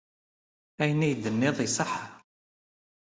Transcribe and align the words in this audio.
Ayen 0.81 1.05
ay 1.05 1.13
d-tenniḍ 1.15 1.57
iṣeḥḥa. 1.65 2.05